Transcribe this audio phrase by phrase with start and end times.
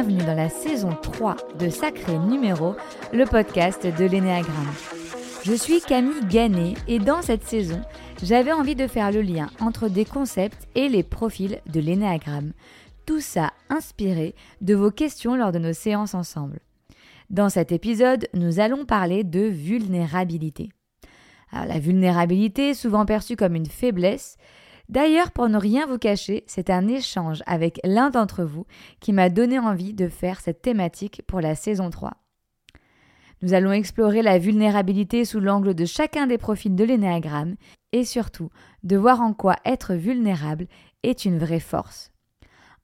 [0.00, 2.76] bienvenue dans la saison 3 de Sacré Numéro,
[3.12, 4.72] le podcast de l'Énéagramme.
[5.44, 7.82] Je suis Camille Gannet et dans cette saison,
[8.22, 12.52] j'avais envie de faire le lien entre des concepts et les profils de l'Énéagramme.
[13.06, 16.60] Tout ça inspiré de vos questions lors de nos séances ensemble.
[17.28, 20.68] Dans cet épisode, nous allons parler de vulnérabilité.
[21.52, 24.36] la vulnérabilité, souvent perçue comme une faiblesse,
[24.88, 28.64] D'ailleurs, pour ne rien vous cacher, c'est un échange avec l'un d'entre vous
[29.00, 32.14] qui m'a donné envie de faire cette thématique pour la saison 3.
[33.42, 37.56] Nous allons explorer la vulnérabilité sous l'angle de chacun des profils de l'énéagramme
[37.92, 38.50] et surtout
[38.82, 40.66] de voir en quoi être vulnérable
[41.02, 42.10] est une vraie force.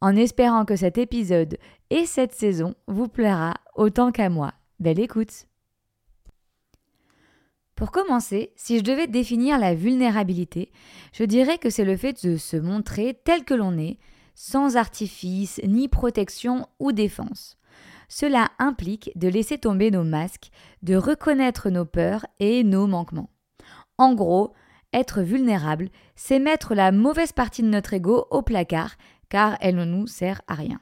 [0.00, 1.56] En espérant que cet épisode
[1.90, 4.52] et cette saison vous plaira autant qu'à moi.
[4.78, 5.46] Belle écoute
[7.74, 10.70] pour commencer, si je devais définir la vulnérabilité,
[11.12, 13.98] je dirais que c'est le fait de se montrer tel que l'on est,
[14.34, 17.56] sans artifice, ni protection ou défense.
[18.08, 20.50] Cela implique de laisser tomber nos masques,
[20.82, 23.30] de reconnaître nos peurs et nos manquements.
[23.98, 24.52] En gros,
[24.92, 28.94] être vulnérable, c'est mettre la mauvaise partie de notre ego au placard,
[29.28, 30.80] car elle ne nous sert à rien.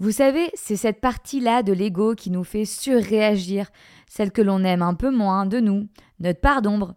[0.00, 3.70] Vous savez, c'est cette partie-là de l'ego qui nous fait surréagir,
[4.08, 6.94] celle que l'on aime un peu moins de nous, notre part d'ombre.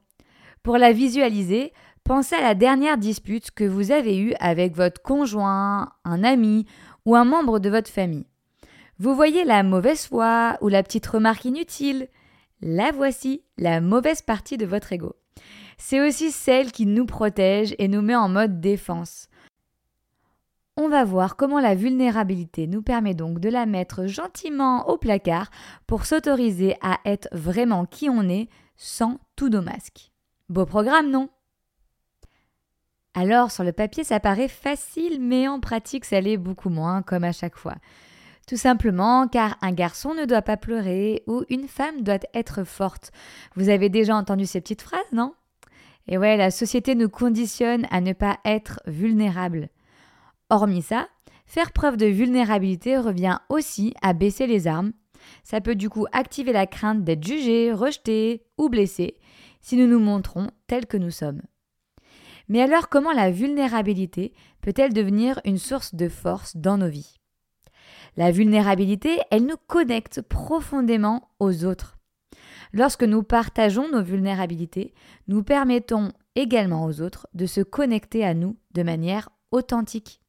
[0.63, 5.93] Pour la visualiser, pensez à la dernière dispute que vous avez eue avec votre conjoint,
[6.05, 6.65] un ami
[7.05, 8.25] ou un membre de votre famille.
[8.97, 12.07] Vous voyez la mauvaise foi ou la petite remarque inutile
[12.61, 15.15] La voici, la mauvaise partie de votre ego.
[15.77, 19.29] C'est aussi celle qui nous protège et nous met en mode défense.
[20.79, 25.49] On va voir comment la vulnérabilité nous permet donc de la mettre gentiment au placard
[25.87, 30.11] pour s'autoriser à être vraiment qui on est sans tout nos masques.
[30.49, 31.29] Beau programme, non?
[33.15, 37.23] Alors, sur le papier, ça paraît facile, mais en pratique, ça l'est beaucoup moins, comme
[37.23, 37.77] à chaque fois.
[38.47, 43.11] Tout simplement car un garçon ne doit pas pleurer ou une femme doit être forte.
[43.55, 45.33] Vous avez déjà entendu ces petites phrases, non?
[46.07, 49.69] Et ouais, la société nous conditionne à ne pas être vulnérable.
[50.49, 51.09] Hormis ça,
[51.45, 54.93] faire preuve de vulnérabilité revient aussi à baisser les armes.
[55.43, 59.17] Ça peut du coup activer la crainte d'être jugé, rejeté ou blessé
[59.59, 61.41] si nous nous montrons tels que nous sommes.
[62.47, 67.17] Mais alors comment la vulnérabilité peut-elle devenir une source de force dans nos vies?
[68.15, 71.97] La vulnérabilité, elle nous connecte profondément aux autres.
[72.71, 74.93] Lorsque nous partageons nos vulnérabilités,
[75.27, 80.21] nous permettons également aux autres de se connecter à nous de manière authentique.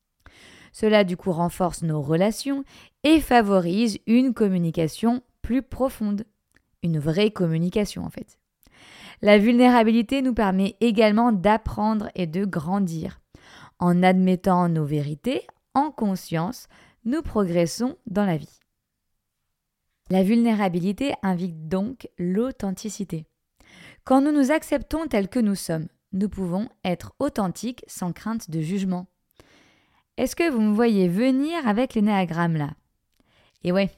[0.80, 2.62] Cela du coup renforce nos relations
[3.02, 6.24] et favorise une communication plus profonde.
[6.84, 8.38] Une vraie communication en fait.
[9.20, 13.20] La vulnérabilité nous permet également d'apprendre et de grandir.
[13.80, 16.68] En admettant nos vérités, en conscience,
[17.04, 18.60] nous progressons dans la vie.
[20.10, 23.26] La vulnérabilité invite donc l'authenticité.
[24.04, 28.60] Quand nous nous acceptons tels que nous sommes, nous pouvons être authentiques sans crainte de
[28.60, 29.08] jugement.
[30.18, 32.70] Est-ce que vous me voyez venir avec l'énéagramme là?
[33.62, 33.88] Et ouais,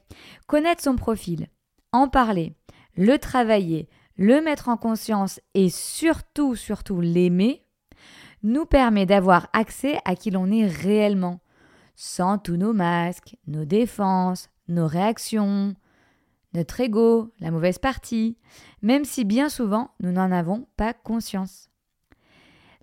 [0.46, 1.48] connaître son profil,
[1.92, 2.52] en parler,
[2.94, 7.64] le travailler, le mettre en conscience et surtout, surtout l'aimer,
[8.42, 11.40] nous permet d'avoir accès à qui l'on est réellement,
[11.96, 15.74] sans tous nos masques, nos défenses, nos réactions,
[16.52, 18.36] notre ego, la mauvaise partie,
[18.82, 21.70] même si bien souvent nous n'en avons pas conscience.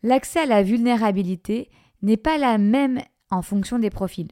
[0.01, 1.69] L'accès à la vulnérabilité
[2.01, 2.99] n'est pas la même
[3.29, 4.31] en fonction des profils.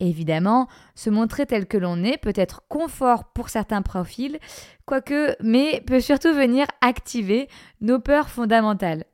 [0.00, 4.38] Évidemment, se montrer tel que l'on est peut être confort pour certains profils,
[4.86, 7.48] quoique, mais peut surtout venir activer
[7.80, 9.04] nos peurs fondamentales.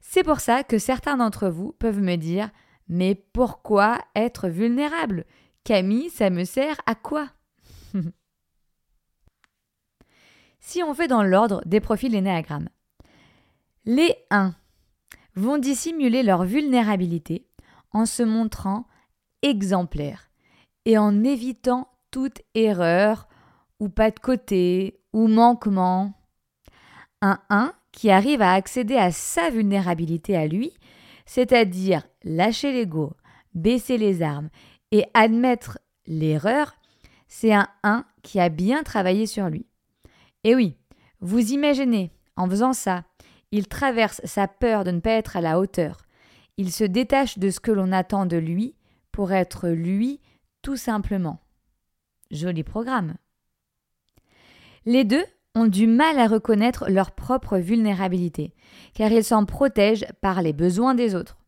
[0.00, 2.50] C'est pour ça que certains d'entre vous peuvent me dire
[2.88, 5.24] Mais pourquoi être vulnérable?
[5.64, 7.28] Camille, ça me sert à quoi?
[10.60, 12.68] Si on fait dans l'ordre des profils énéagrammes,
[13.86, 14.54] les 1
[15.34, 17.47] vont dissimuler leur vulnérabilité
[17.92, 18.86] en se montrant
[19.42, 20.30] exemplaire
[20.84, 23.28] et en évitant toute erreur
[23.80, 26.12] ou pas de côté ou manquement.
[27.20, 30.72] Un 1 qui arrive à accéder à sa vulnérabilité à lui,
[31.26, 33.12] c'est-à-dire lâcher l'ego,
[33.54, 34.50] baisser les armes
[34.92, 36.74] et admettre l'erreur,
[37.26, 39.66] c'est un 1 qui a bien travaillé sur lui.
[40.44, 40.76] Et oui,
[41.20, 43.04] vous imaginez, en faisant ça,
[43.50, 45.98] il traverse sa peur de ne pas être à la hauteur,
[46.58, 48.74] il se détache de ce que l'on attend de lui
[49.12, 50.20] pour être lui
[50.60, 51.40] tout simplement.
[52.30, 53.14] Joli programme.
[54.84, 55.24] Les deux
[55.54, 58.54] ont du mal à reconnaître leur propre vulnérabilité,
[58.94, 61.38] car ils s'en protègent par les besoins des autres.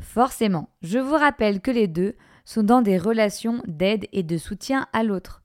[0.00, 2.14] Forcément, je vous rappelle que les deux
[2.44, 5.42] sont dans des relations d'aide et de soutien à l'autre.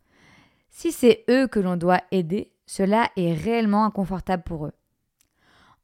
[0.70, 4.74] Si c'est eux que l'on doit aider, cela est réellement inconfortable pour eux.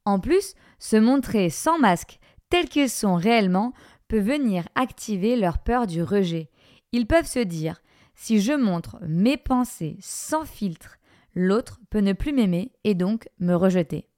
[0.05, 3.73] En plus, se montrer sans masque, tels qu'ils sont réellement,
[4.07, 6.49] peut venir activer leur peur du rejet.
[6.91, 7.81] Ils peuvent se dire
[8.15, 10.97] si je montre mes pensées sans filtre,
[11.35, 14.09] l'autre peut ne plus m'aimer et donc me rejeter.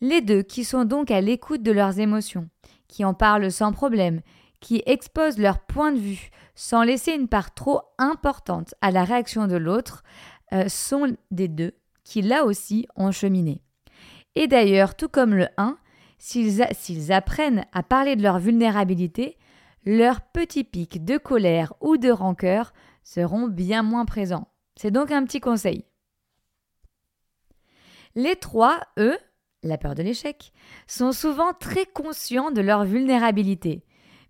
[0.00, 2.48] Les deux qui sont donc à l'écoute de leurs émotions,
[2.88, 4.20] qui en parlent sans problème,
[4.60, 9.46] qui exposent leur point de vue sans laisser une part trop importante à la réaction
[9.46, 10.02] de l'autre,
[10.52, 11.72] euh, sont des deux
[12.04, 13.62] qui là aussi ont cheminé.
[14.34, 15.76] Et d'ailleurs, tout comme le 1,
[16.18, 19.36] s'ils apprennent à parler de leur vulnérabilité,
[19.84, 22.72] leurs petits pics de colère ou de rancœur
[23.02, 24.48] seront bien moins présents.
[24.76, 25.84] C'est donc un petit conseil.
[28.14, 29.16] Les trois, eux,
[29.62, 30.52] la peur de l'échec,
[30.86, 33.84] sont souvent très conscients de leur vulnérabilité,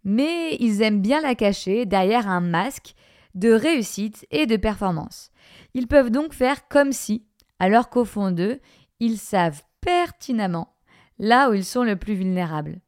[0.05, 2.95] mais ils aiment bien la cacher derrière un masque
[3.35, 5.31] de réussite et de performance.
[5.75, 7.27] Ils peuvent donc faire comme si,
[7.59, 8.61] alors qu'au fond d'eux,
[9.01, 10.78] ils savent pertinemment
[11.19, 12.81] là où ils sont le plus vulnérables.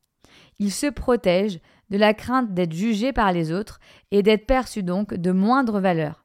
[0.58, 1.60] Ils se protègent
[1.90, 3.80] de la crainte d'être jugés par les autres
[4.10, 6.24] et d'être perçus donc de moindre valeur.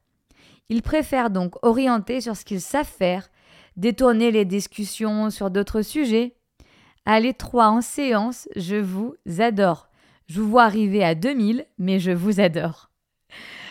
[0.69, 3.29] Ils préfèrent donc orienter sur ce qu'ils savent faire,
[3.77, 6.35] détourner les discussions sur d'autres sujets.
[7.05, 9.89] Allez trois en séance, je vous adore.
[10.27, 12.89] Je vous vois arriver à 2000, mais je vous adore.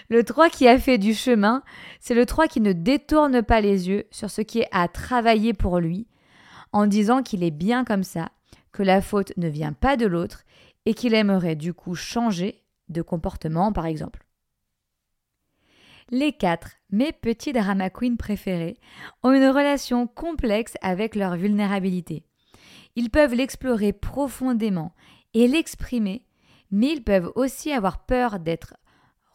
[0.09, 1.63] Le 3 qui a fait du chemin,
[1.99, 5.55] c'est le 3 qui ne détourne pas les yeux sur ce qui est à travailler
[5.55, 6.07] pour lui,
[6.75, 8.31] en disant qu'il est bien comme ça,
[8.73, 10.43] que la faute ne vient pas de l'autre
[10.87, 14.27] et qu'il aimerait du coup changer de comportement par exemple.
[16.11, 18.77] Les quatre, mes petits drama queens préférés,
[19.23, 22.25] ont une relation complexe avec leur vulnérabilité.
[22.97, 24.93] Ils peuvent l'explorer profondément
[25.33, 26.27] et l'exprimer,
[26.73, 28.75] mais ils peuvent aussi avoir peur d'être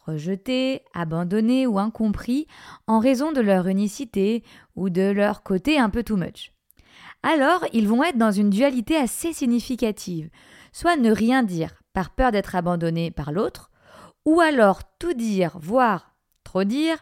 [0.04, 2.46] rejetés, abandonnés ou incompris
[2.86, 4.44] en raison de leur unicité
[4.76, 6.52] ou de leur côté un peu too much
[7.22, 10.30] alors ils vont être dans une dualité assez significative,
[10.72, 13.70] soit ne rien dire par peur d'être abandonné par l'autre,
[14.24, 16.14] ou alors tout dire, voire
[16.44, 16.98] trop dire,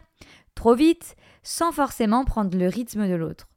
[0.55, 3.47] trop vite, sans forcément prendre le rythme de l'autre.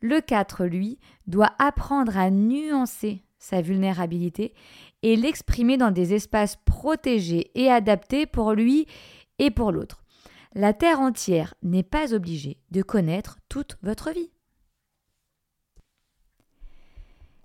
[0.00, 4.54] Le 4, lui, doit apprendre à nuancer sa vulnérabilité
[5.02, 8.86] et l'exprimer dans des espaces protégés et adaptés pour lui
[9.38, 10.02] et pour l'autre.
[10.54, 14.30] La Terre entière n'est pas obligée de connaître toute votre vie.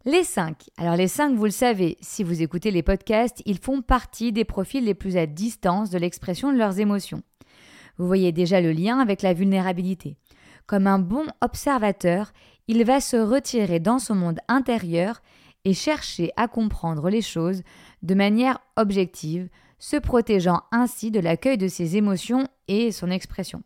[0.08, 0.70] Les 5.
[0.78, 4.46] Alors les 5, vous le savez, si vous écoutez les podcasts, ils font partie des
[4.46, 7.24] profils les plus à distance de l'expression de leurs émotions.
[7.98, 10.16] Vous voyez déjà le lien avec la vulnérabilité.
[10.68, 12.34] Comme un bon observateur,
[12.68, 15.24] il va se retirer dans son monde intérieur
[15.64, 17.64] et chercher à comprendre les choses
[18.04, 19.50] de manière objective,
[19.80, 23.64] se protégeant ainsi de l'accueil de ses émotions et son expression.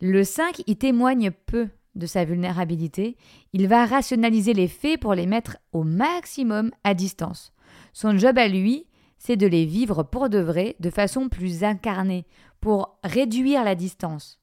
[0.00, 3.16] Le 5 y témoigne peu de sa vulnérabilité,
[3.52, 7.52] il va rationaliser les faits pour les mettre au maximum à distance.
[7.92, 8.86] Son job à lui,
[9.18, 12.26] c'est de les vivre pour de vrai, de façon plus incarnée,
[12.60, 14.40] pour réduire la distance.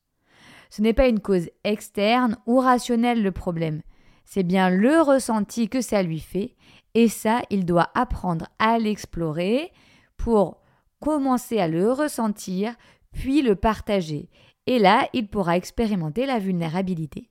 [0.69, 3.81] Ce n'est pas une cause externe ou rationnelle le problème,
[4.25, 6.55] c'est bien le ressenti que ça lui fait,
[6.93, 9.71] et ça, il doit apprendre à l'explorer
[10.17, 10.59] pour
[10.99, 12.75] commencer à le ressentir,
[13.13, 14.29] puis le partager.
[14.65, 17.29] Et là, il pourra expérimenter la vulnérabilité.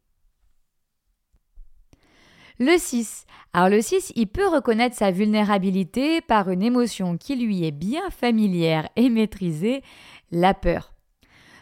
[2.59, 3.27] Le 6.
[3.53, 8.09] Alors le 6, il peut reconnaître sa vulnérabilité par une émotion qui lui est bien
[8.09, 9.83] familière et maîtrisée,
[10.31, 10.95] la peur.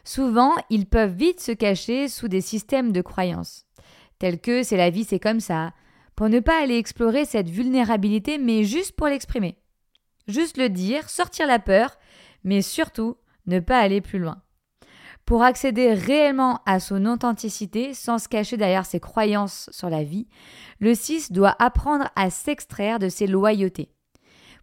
[0.04, 3.66] Souvent, ils peuvent vite se cacher sous des systèmes de croyances,
[4.20, 5.72] tels que c'est la vie, c'est comme ça,
[6.14, 9.58] pour ne pas aller explorer cette vulnérabilité, mais juste pour l'exprimer.
[10.28, 11.98] Juste le dire, sortir la peur,
[12.44, 14.43] mais surtout ne pas aller plus loin.
[15.26, 20.28] Pour accéder réellement à son authenticité sans se cacher derrière ses croyances sur la vie,
[20.80, 23.90] le 6 doit apprendre à s'extraire de ses loyautés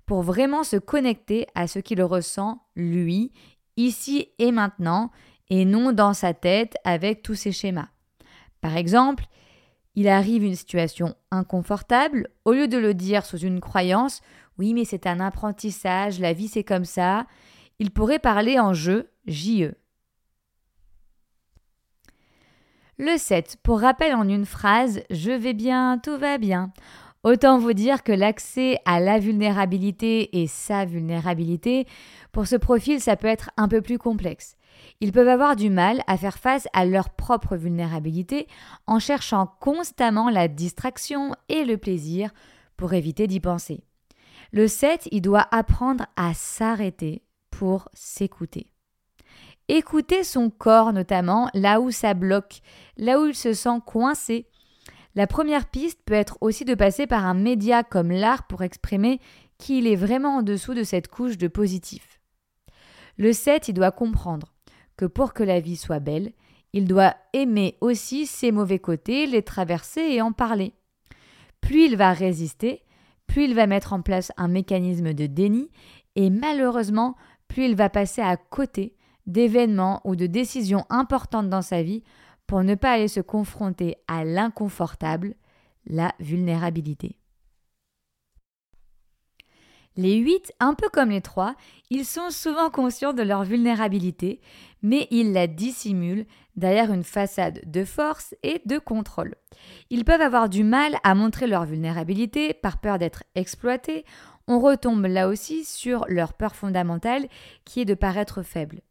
[0.05, 3.31] pour vraiment se connecter à ce qu'il ressent, lui,
[3.77, 5.09] ici et maintenant,
[5.49, 7.87] et non dans sa tête avec tous ses schémas.
[8.59, 9.25] Par exemple,
[9.95, 14.21] il arrive une situation inconfortable, au lieu de le dire sous une croyance,
[14.57, 17.25] oui mais c'est un apprentissage, la vie c'est comme ça,
[17.79, 19.73] il pourrait parler en jeu, JE.
[23.03, 23.57] Le 7.
[23.63, 26.71] Pour rappel en une phrase, je vais bien, tout va bien.
[27.23, 31.87] Autant vous dire que l'accès à la vulnérabilité et sa vulnérabilité,
[32.31, 34.55] pour ce profil, ça peut être un peu plus complexe.
[34.99, 38.45] Ils peuvent avoir du mal à faire face à leur propre vulnérabilité
[38.85, 42.29] en cherchant constamment la distraction et le plaisir
[42.77, 43.83] pour éviter d'y penser.
[44.51, 48.71] Le 7, il doit apprendre à s'arrêter pour s'écouter.
[49.73, 52.59] Écouter son corps notamment, là où ça bloque,
[52.97, 54.45] là où il se sent coincé.
[55.15, 59.21] La première piste peut être aussi de passer par un média comme l'art pour exprimer
[59.57, 62.19] qui il est vraiment en dessous de cette couche de positif.
[63.17, 64.51] Le 7, il doit comprendre
[64.97, 66.33] que pour que la vie soit belle,
[66.73, 70.73] il doit aimer aussi ses mauvais côtés, les traverser et en parler.
[71.61, 72.83] Plus il va résister,
[73.25, 75.69] plus il va mettre en place un mécanisme de déni
[76.17, 77.15] et malheureusement,
[77.47, 78.97] plus il va passer à côté
[79.27, 82.03] d'événements ou de décisions importantes dans sa vie
[82.47, 85.35] pour ne pas aller se confronter à l'inconfortable,
[85.85, 87.17] la vulnérabilité.
[89.97, 91.55] Les 8, un peu comme les 3,
[91.89, 94.39] ils sont souvent conscients de leur vulnérabilité,
[94.81, 96.25] mais ils la dissimulent
[96.55, 99.35] derrière une façade de force et de contrôle.
[99.89, 104.05] Ils peuvent avoir du mal à montrer leur vulnérabilité par peur d'être exploités.
[104.47, 107.27] On retombe là aussi sur leur peur fondamentale
[107.65, 108.81] qui est de paraître faible.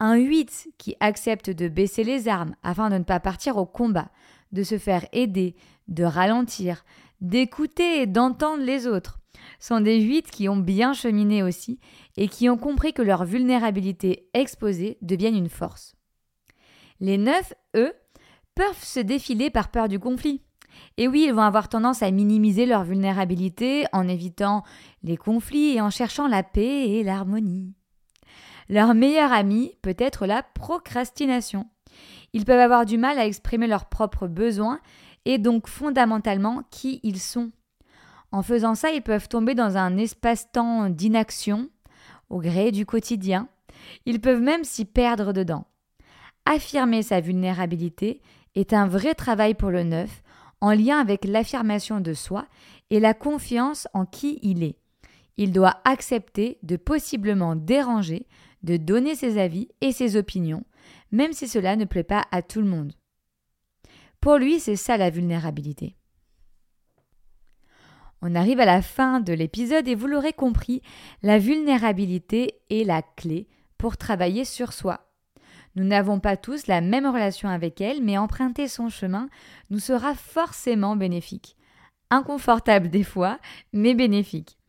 [0.00, 4.10] Un 8 qui accepte de baisser les armes afin de ne pas partir au combat,
[4.52, 5.54] de se faire aider,
[5.88, 6.84] de ralentir,
[7.20, 9.20] d'écouter et d'entendre les autres
[9.58, 11.78] sont des huit qui ont bien cheminé aussi
[12.16, 15.94] et qui ont compris que leur vulnérabilité exposée devienne une force.
[17.00, 17.92] Les neufs, eux,
[18.54, 20.42] peuvent se défiler par peur du conflit.
[20.96, 24.62] Et oui, ils vont avoir tendance à minimiser leur vulnérabilité en évitant
[25.02, 27.74] les conflits et en cherchant la paix et l'harmonie.
[28.70, 31.66] Leur meilleur ami peut être la procrastination.
[32.32, 34.78] Ils peuvent avoir du mal à exprimer leurs propres besoins
[35.24, 37.50] et donc fondamentalement qui ils sont.
[38.30, 41.68] En faisant ça, ils peuvent tomber dans un espace-temps d'inaction,
[42.28, 43.48] au gré du quotidien.
[44.06, 45.64] Ils peuvent même s'y perdre dedans.
[46.44, 48.22] Affirmer sa vulnérabilité
[48.54, 50.22] est un vrai travail pour le neuf,
[50.60, 52.46] en lien avec l'affirmation de soi
[52.90, 54.76] et la confiance en qui il est.
[55.36, 58.28] Il doit accepter de possiblement déranger,
[58.62, 60.64] de donner ses avis et ses opinions,
[61.12, 62.92] même si cela ne plaît pas à tout le monde.
[64.20, 65.96] Pour lui, c'est ça la vulnérabilité.
[68.22, 70.82] On arrive à la fin de l'épisode et vous l'aurez compris,
[71.22, 73.48] la vulnérabilité est la clé
[73.78, 75.10] pour travailler sur soi.
[75.74, 79.28] Nous n'avons pas tous la même relation avec elle, mais emprunter son chemin
[79.70, 81.56] nous sera forcément bénéfique.
[82.10, 83.38] Inconfortable des fois,
[83.72, 84.59] mais bénéfique.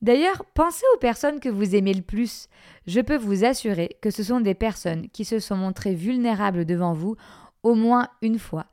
[0.00, 2.48] D'ailleurs, pensez aux personnes que vous aimez le plus.
[2.86, 6.92] Je peux vous assurer que ce sont des personnes qui se sont montrées vulnérables devant
[6.92, 7.16] vous
[7.62, 8.66] au moins une fois.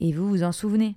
[0.00, 0.96] Et vous vous en souvenez.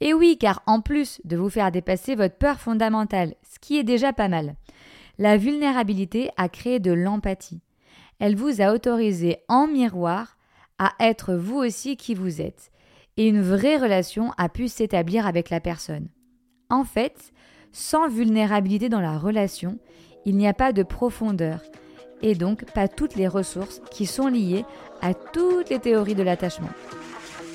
[0.00, 3.84] Et oui, car en plus de vous faire dépasser votre peur fondamentale, ce qui est
[3.84, 4.56] déjà pas mal,
[5.18, 7.62] la vulnérabilité a créé de l'empathie.
[8.18, 10.36] Elle vous a autorisé en miroir
[10.78, 12.70] à être vous aussi qui vous êtes,
[13.16, 16.08] et une vraie relation a pu s'établir avec la personne.
[16.68, 17.32] En fait,
[17.76, 19.76] sans vulnérabilité dans la relation,
[20.24, 21.60] il n'y a pas de profondeur,
[22.22, 24.64] et donc pas toutes les ressources qui sont liées
[25.02, 26.70] à toutes les théories de l'attachement.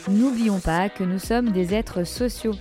[0.07, 2.53] N'oublions pas que nous sommes des êtres sociaux.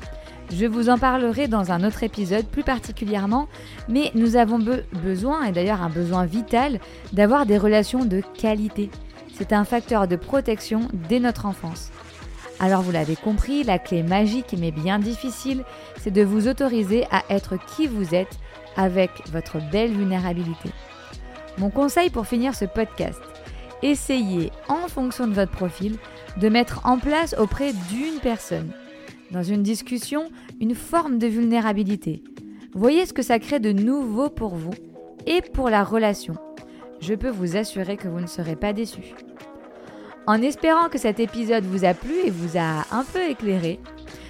[0.50, 3.47] Je vous en parlerai dans un autre épisode plus particulièrement,
[3.90, 4.59] mais nous avons
[5.02, 6.81] besoin, et d'ailleurs un besoin vital,
[7.12, 8.88] d'avoir des relations de qualité.
[9.35, 11.90] C'est un facteur de protection dès notre enfance.
[12.61, 15.64] Alors vous l'avez compris, la clé magique mais bien difficile,
[15.99, 18.38] c'est de vous autoriser à être qui vous êtes
[18.76, 20.69] avec votre belle vulnérabilité.
[21.57, 23.21] Mon conseil pour finir ce podcast,
[23.83, 25.97] essayez en fonction de votre profil
[26.37, 28.73] de mettre en place auprès d'une personne,
[29.31, 32.23] dans une discussion, une forme de vulnérabilité.
[32.75, 34.75] Voyez ce que ça crée de nouveau pour vous
[35.26, 36.35] et pour la relation.
[37.00, 39.14] Je peux vous assurer que vous ne serez pas déçus.
[40.27, 43.81] En espérant que cet épisode vous a plu et vous a un peu éclairé,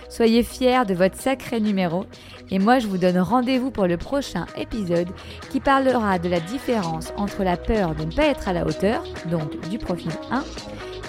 [0.09, 2.07] soyez fiers de votre sacré numéro
[2.51, 5.09] et moi je vous donne rendez-vous pour le prochain épisode
[5.51, 9.03] qui parlera de la différence entre la peur de ne pas être à la hauteur,
[9.31, 10.45] donc du profil 1,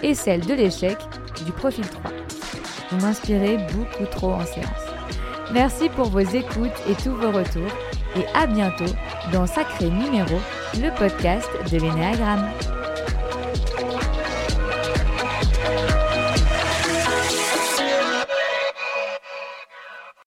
[0.04, 0.98] et celle de l'échec
[1.46, 2.12] du profil 3.
[2.92, 4.68] Vous m'inspirez beaucoup trop en séance.
[5.54, 7.72] Merci pour vos écoutes et tous vos retours
[8.16, 8.94] et à bientôt
[9.32, 10.40] dans Sacré Numéro,
[10.76, 12.50] le podcast de l'Énéagramme.